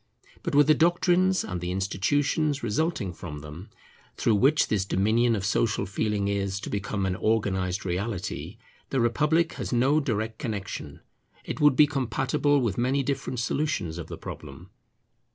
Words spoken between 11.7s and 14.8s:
be compatible with many different solutions of the problem.